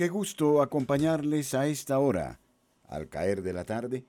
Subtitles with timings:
[0.00, 2.40] Qué gusto acompañarles a esta hora,
[2.88, 4.06] al caer de la tarde.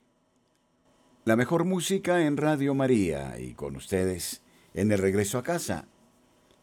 [1.25, 4.42] La mejor música en Radio María y con ustedes
[4.74, 5.90] en el regreso a casa.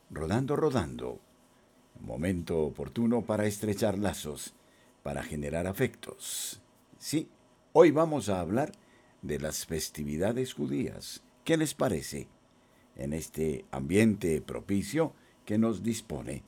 [0.08, 1.20] Rodando, rodando.
[2.00, 4.54] Momento oportuno para estrechar lazos,
[5.02, 6.62] para generar afectos.
[6.98, 7.28] Sí,
[7.74, 8.72] hoy vamos a hablar
[9.20, 11.22] de las festividades judías.
[11.44, 12.28] ¿Qué les parece?
[12.96, 15.12] En este ambiente propicio
[15.44, 16.44] que nos dispone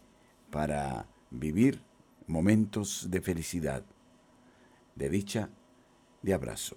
[0.51, 1.90] para vivir
[2.31, 3.85] momentos de felicidad,
[4.95, 5.51] de dicha,
[6.23, 6.77] de abrazo.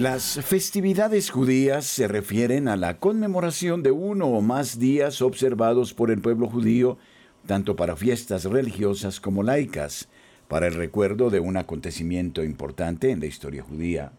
[0.00, 6.10] Las festividades judías se refieren a la conmemoración de uno o más días observados por
[6.10, 6.96] el pueblo judío,
[7.44, 10.08] tanto para fiestas religiosas como laicas,
[10.48, 14.12] para el recuerdo de un acontecimiento importante en la historia judía.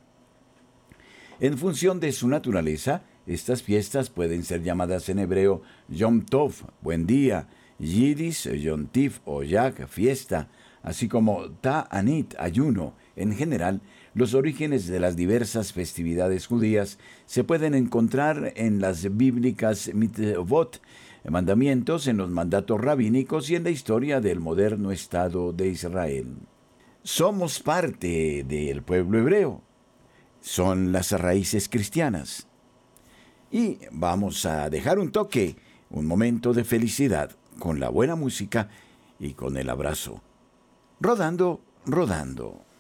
[1.40, 7.08] En función de su naturaleza, estas fiestas pueden ser llamadas en hebreo Yom Tov, buen
[7.08, 7.48] día,
[7.80, 10.48] Yidis, Yom Tiv o Yag, fiesta,
[10.84, 12.94] así como Ta'anit, ayuno.
[13.16, 13.82] En general,
[14.14, 20.82] los orígenes de las diversas festividades judías se pueden encontrar en las bíblicas mitzvot,
[21.30, 26.36] mandamientos, en los mandatos rabínicos y en la historia del moderno Estado de Israel.
[27.04, 29.62] Somos parte del pueblo hebreo.
[30.42, 32.48] Son las raíces cristianas.
[33.50, 35.56] Y vamos a dejar un toque,
[35.90, 38.70] un momento de felicidad, con la buena música
[39.20, 40.22] y con el abrazo.
[41.00, 42.71] Rodando, rodando.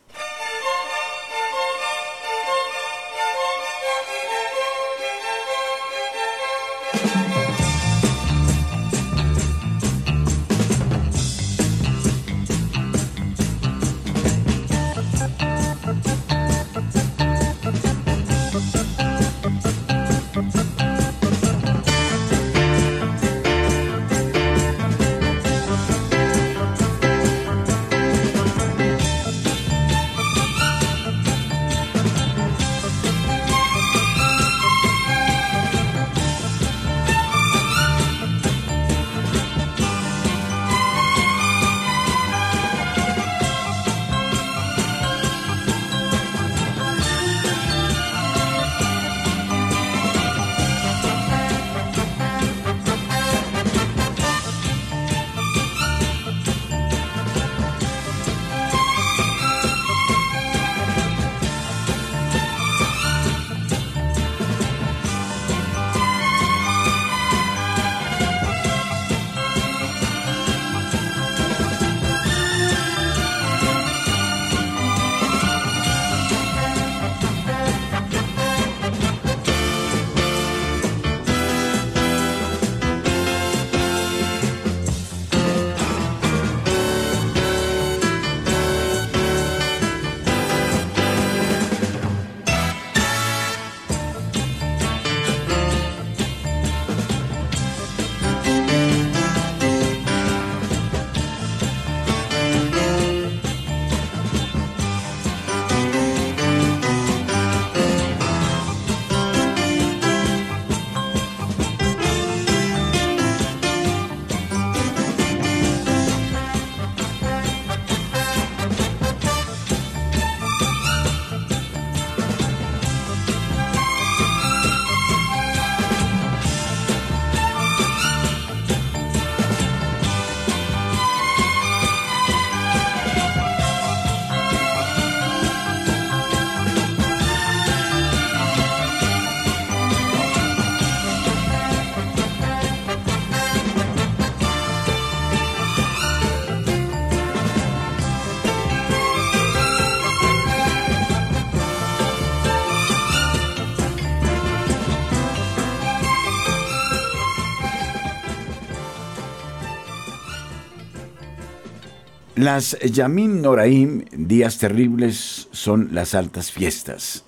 [162.41, 167.23] Las Yamim Noraim, días terribles, son las altas fiestas.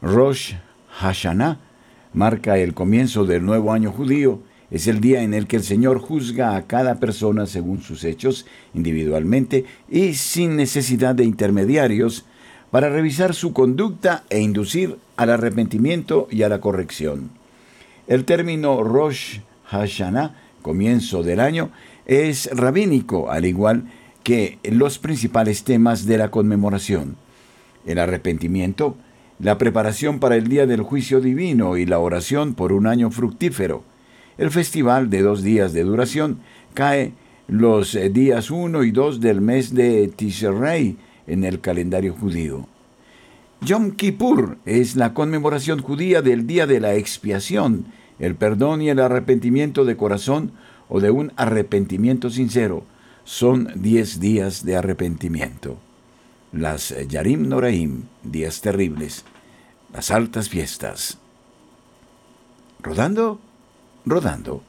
[0.00, 0.54] Rosh
[0.88, 1.58] Hashanah
[2.14, 4.40] marca el comienzo del nuevo año judío.
[4.70, 8.46] Es el día en el que el Señor juzga a cada persona según sus hechos,
[8.72, 12.24] individualmente y sin necesidad de intermediarios,
[12.70, 17.28] para revisar su conducta e inducir al arrepentimiento y a la corrección.
[18.06, 21.68] El término Rosh Hashanah, comienzo del año,
[22.06, 24.01] es rabínico, al igual que
[24.64, 27.16] los principales temas de la conmemoración.
[27.86, 28.96] El arrepentimiento,
[29.38, 33.82] la preparación para el día del juicio divino y la oración por un año fructífero.
[34.38, 36.38] El festival de dos días de duración
[36.74, 37.12] cae
[37.48, 40.96] los días 1 y 2 del mes de Tishrei,
[41.26, 42.66] en el calendario judío.
[43.60, 47.86] Yom Kippur es la conmemoración judía del día de la expiación,
[48.18, 50.52] el perdón y el arrepentimiento de corazón
[50.88, 52.84] o de un arrepentimiento sincero.
[53.24, 55.78] Son diez días de arrepentimiento.
[56.52, 59.24] Las Yarim Noraim, días terribles,
[59.92, 61.18] las altas fiestas.
[62.80, 63.40] Rodando,
[64.04, 64.64] rodando.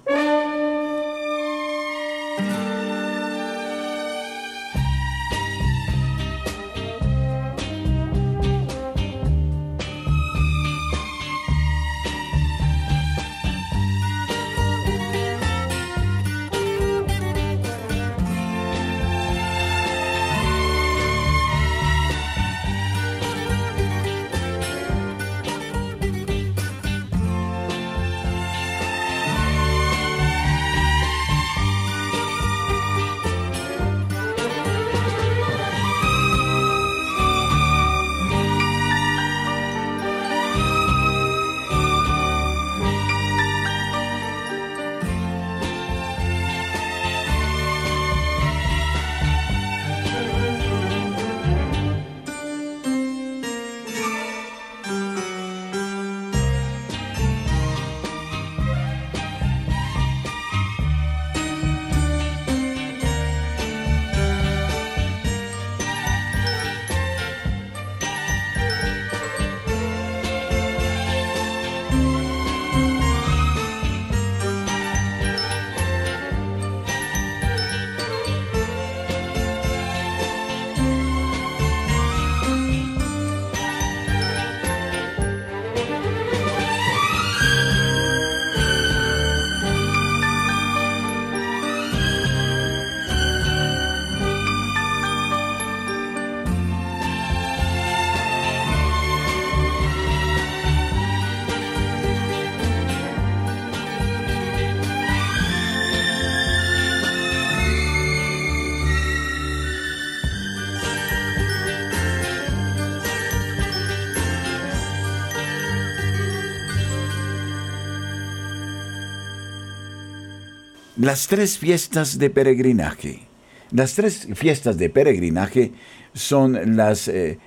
[121.04, 123.24] Las tres fiestas de peregrinaje.
[123.72, 125.74] Las tres fiestas de peregrinaje
[126.14, 127.40] son las eh,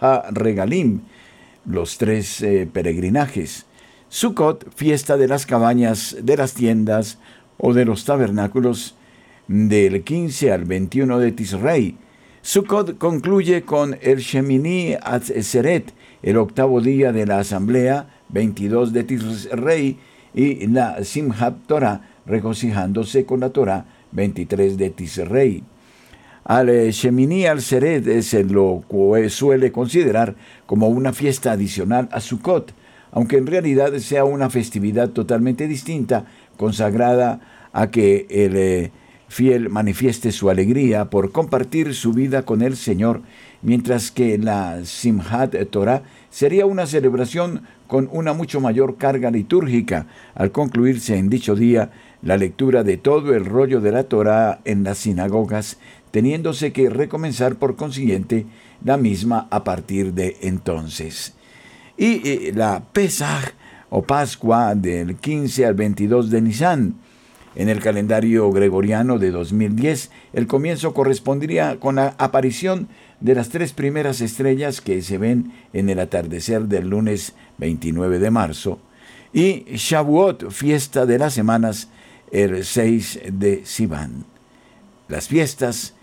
[0.00, 1.02] Ha-Regalim,
[1.64, 3.66] los tres eh, peregrinajes.
[4.08, 7.18] Sukkot, fiesta de las cabañas, de las tiendas
[7.56, 8.96] o de los tabernáculos,
[9.46, 11.96] del 15 al 21 de Tisrei.
[12.42, 19.98] Sukkot concluye con el Shemini Atzeret, el octavo día de la asamblea, 22 de Tisrei,
[20.36, 25.64] y la Simhat Torah, regocijándose con la Torah 23 de Tisrei.
[26.44, 28.84] Al eh, Shemini al Seret se lo
[29.30, 32.72] suele considerar como una fiesta adicional a Sukkot,
[33.10, 36.26] aunque en realidad sea una festividad totalmente distinta,
[36.58, 37.40] consagrada
[37.72, 38.92] a que el eh,
[39.28, 43.22] fiel manifieste su alegría por compartir su vida con el Señor,
[43.62, 50.52] mientras que la Simhat Torah sería una celebración con una mucho mayor carga litúrgica, al
[50.52, 51.90] concluirse en dicho día
[52.22, 55.78] la lectura de todo el rollo de la Torá en las sinagogas,
[56.10, 58.46] teniéndose que recomenzar por consiguiente
[58.84, 61.34] la misma a partir de entonces.
[61.96, 63.54] Y eh, la Pesach
[63.90, 66.94] o Pascua del 15 al 22 de Nisan.
[67.54, 72.88] En el calendario gregoriano de 2010, el comienzo correspondería con la aparición
[73.20, 78.30] de las tres primeras estrellas que se ven en el atardecer del lunes 29 de
[78.30, 78.78] marzo,
[79.32, 81.88] y Shavuot, fiesta de las semanas,
[82.30, 84.24] el 6 de Sivan.
[85.08, 85.94] Las fiestas,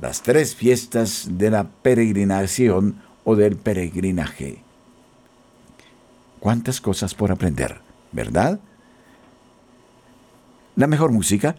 [0.00, 4.62] las tres fiestas de la peregrinación o del peregrinaje.
[6.40, 7.80] Cuántas cosas por aprender,
[8.12, 8.60] ¿verdad?
[10.76, 11.56] La mejor música,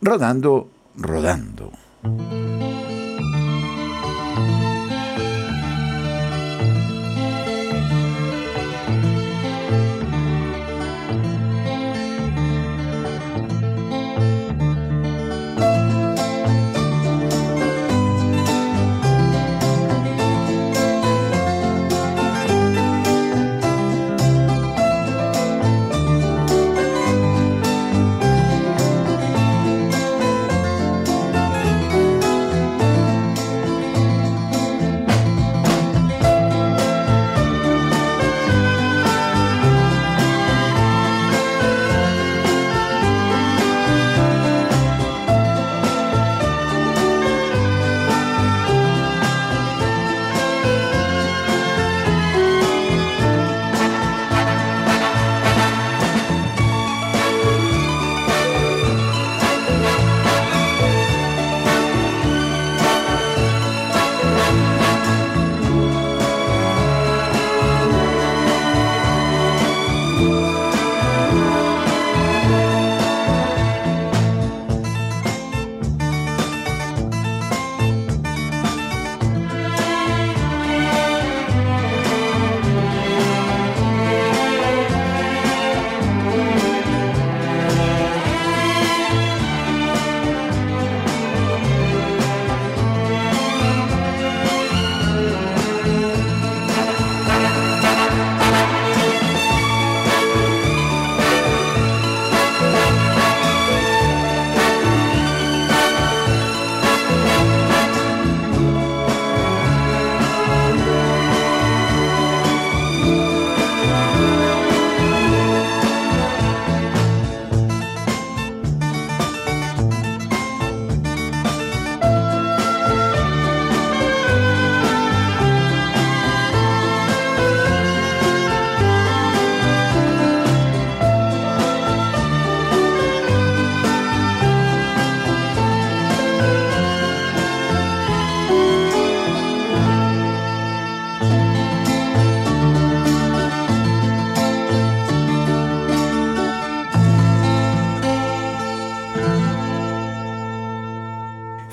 [0.00, 1.72] rodando, rodando.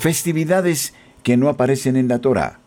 [0.02, 2.58] Festividades que no aparecen en la Torah.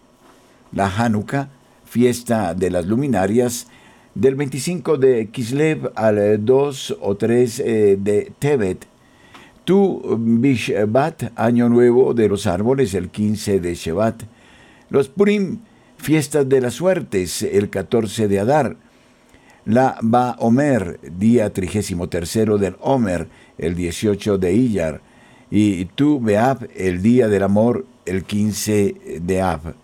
[0.71, 1.49] La Hanukkah,
[1.83, 3.67] fiesta de las luminarias,
[4.13, 8.87] del 25 de Kislev al 2 o 3 eh, de Tevet.
[9.65, 14.23] Tu Bishvat, Año Nuevo de los Árboles, el 15 de Shevat.
[14.89, 15.59] Los Purim,
[15.97, 18.77] fiestas de las suertes, el 14 de Adar.
[19.65, 23.27] La Ba Omer, día 33 del Omer,
[23.57, 25.14] el 18 de Iyar
[25.51, 29.75] y tú, Beab, el día del amor, el 15 de Ab.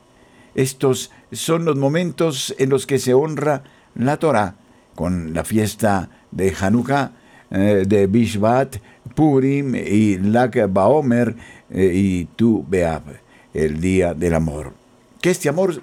[0.55, 3.63] Estos son los momentos en los que se honra
[3.95, 4.55] la Torah
[4.95, 7.11] con la fiesta de Hanukkah,
[7.51, 8.77] eh, de Bishvat,
[9.15, 11.35] Purim y Lag Baomer
[11.69, 13.03] eh, y Tu Beab,
[13.53, 14.73] el día del amor.
[15.21, 15.81] Que este amor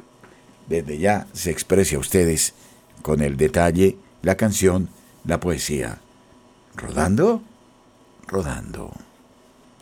[0.68, 2.54] desde ya se exprese a ustedes
[3.02, 4.88] con el detalle, la canción,
[5.25, 5.99] la poesía.
[6.76, 7.42] Rodando,
[8.26, 9.08] rodando.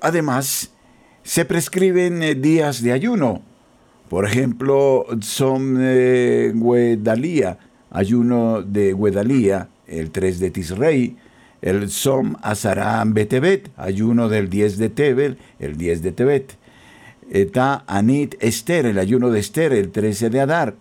[0.00, 0.72] además
[1.22, 3.42] se prescriben eh, días de ayuno.
[4.08, 7.58] Por ejemplo, Tzom Guedalía,
[7.90, 11.16] ayuno de Guedalía, el 3 de Tisrei,
[11.62, 16.56] el Tzom Azaram Betebet, ayuno del 10 de Tebel, el 10 de Tebet.
[17.30, 20.74] Eta Anit Esther, el ayuno de Esther, el 13 de Adar.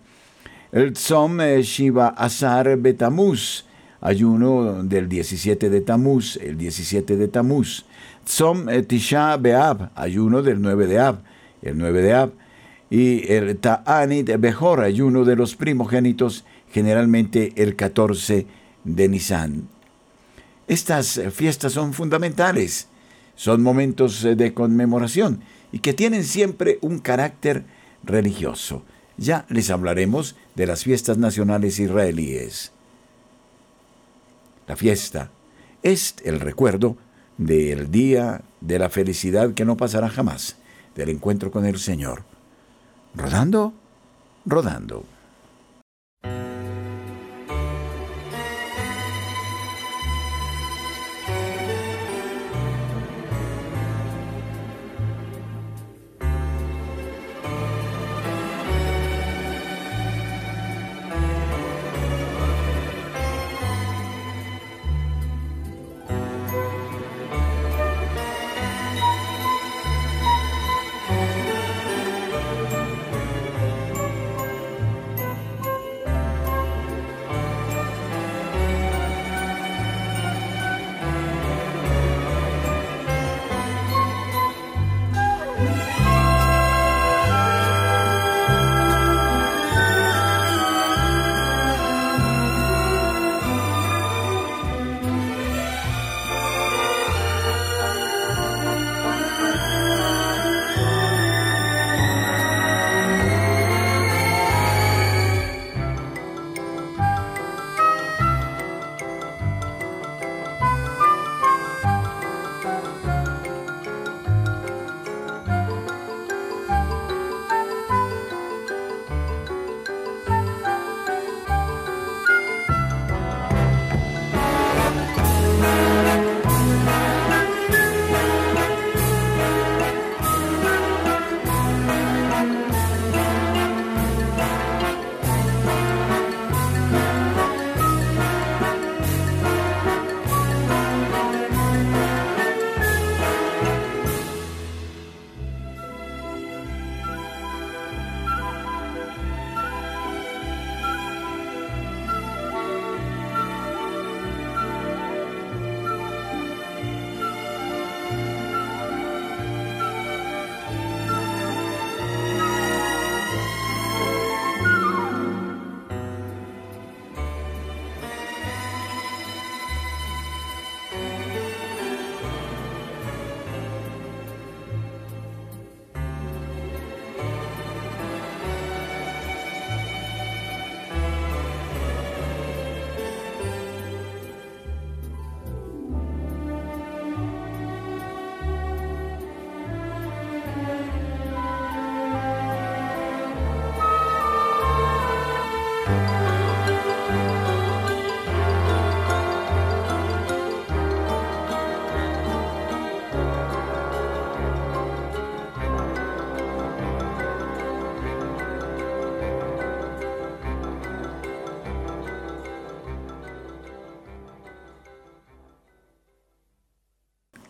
[0.71, 3.65] El Tzom eh, Shiva Azar Betamuz,
[4.01, 7.85] ayuno del 17 de Tamuz, el 17 de Tamuz.
[8.25, 11.21] Tzom Tisha Beab, ayuno del 9 de Ab,
[11.61, 12.31] el 9 de Ab.
[12.89, 18.47] Y el Ta'anit Behor, ayuno de los primogénitos, generalmente el 14
[18.83, 19.67] de Nisan.
[20.67, 22.87] Estas fiestas son fundamentales,
[23.35, 27.63] son momentos de conmemoración y que tienen siempre un carácter
[28.03, 28.83] religioso.
[29.17, 32.71] Ya les hablaremos de las fiestas nacionales israelíes.
[34.69, 35.31] La fiesta
[35.81, 36.95] es el recuerdo
[37.39, 40.57] del día de la felicidad que no pasará jamás,
[40.95, 42.21] del encuentro con el Señor.
[43.15, 43.73] Rodando,
[44.45, 45.05] rodando.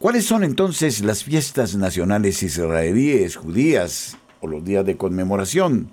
[0.09, 5.91] ¿Cuáles son entonces las fiestas nacionales israelíes, judías o los días de conmemoración?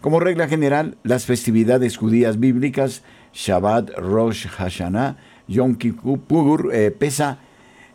[0.00, 3.02] Como regla general, las festividades judías bíblicas,
[3.34, 5.16] Shabbat, Rosh Hashanah,
[5.48, 7.40] Yom Kippur, eh, Pesa,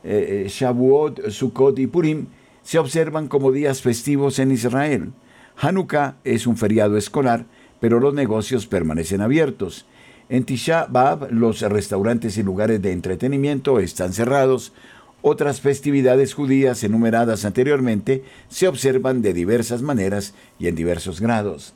[0.04, 2.26] eh, eh, Shavuot, Sukkot y Purim,
[2.62, 5.14] se observan como días festivos en Israel.
[5.56, 7.46] Hanukkah es un feriado escolar,
[7.80, 9.86] pero los negocios permanecen abiertos.
[10.28, 14.74] En Tisha B'Av, los restaurantes y lugares de entretenimiento están cerrados,
[15.22, 21.74] otras festividades judías enumeradas anteriormente se observan de diversas maneras y en diversos grados.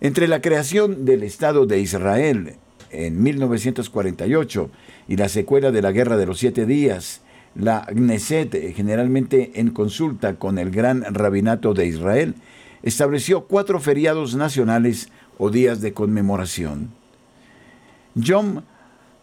[0.00, 2.56] Entre la creación del Estado de Israel
[2.90, 4.70] en 1948
[5.08, 7.20] y la secuela de la Guerra de los Siete Días,
[7.54, 12.34] la Gneset, generalmente en consulta con el Gran Rabinato de Israel,
[12.82, 16.90] estableció cuatro feriados nacionales o días de conmemoración.
[18.14, 18.62] Yom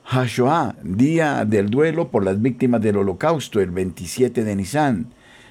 [0.07, 5.07] HaShoah, día del duelo por las víctimas del holocausto, el 27 de Nisan.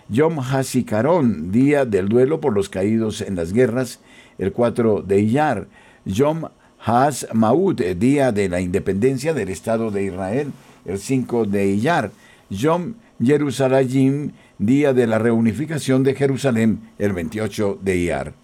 [0.09, 3.99] Yom HaSikaron, día del duelo por los caídos en las guerras,
[4.39, 5.67] el 4 de Iyar.
[6.05, 6.45] Yom
[6.79, 10.53] HaSmaut, día de la independencia del Estado de Israel,
[10.85, 12.13] el 5 de Iyar.
[12.49, 18.44] Yom Jerusalem, día de la reunificación de Jerusalén, el 28 de Iyar.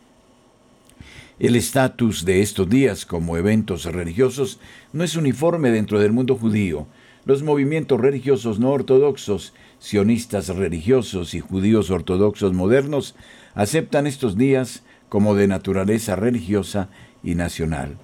[1.40, 4.60] El estatus de estos días como eventos religiosos
[4.92, 6.86] no es uniforme dentro del mundo judío.
[7.24, 13.14] Los movimientos religiosos no ortodoxos, sionistas religiosos y judíos ortodoxos modernos
[13.54, 16.90] aceptan estos días como de naturaleza religiosa
[17.24, 17.96] y nacional.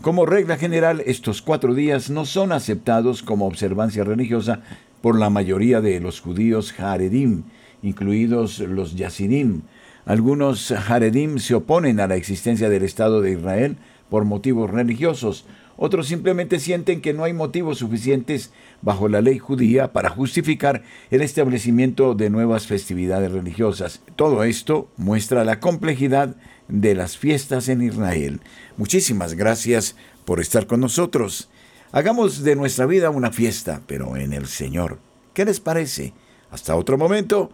[0.00, 4.62] Como regla general, estos cuatro días no son aceptados como observancia religiosa
[5.02, 7.42] por la mayoría de los judíos Haredim,
[7.82, 9.62] incluidos los Yasidim,
[10.04, 13.76] algunos Haredim se oponen a la existencia del Estado de Israel
[14.08, 15.46] por motivos religiosos.
[15.76, 21.22] Otros simplemente sienten que no hay motivos suficientes bajo la ley judía para justificar el
[21.22, 24.02] establecimiento de nuevas festividades religiosas.
[24.14, 26.36] Todo esto muestra la complejidad
[26.68, 28.40] de las fiestas en Israel.
[28.76, 31.48] Muchísimas gracias por estar con nosotros.
[31.92, 34.98] Hagamos de nuestra vida una fiesta, pero en el Señor.
[35.32, 36.12] ¿Qué les parece?
[36.50, 37.50] Hasta otro momento,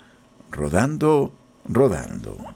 [0.51, 1.33] rodando
[1.69, 2.56] rodando.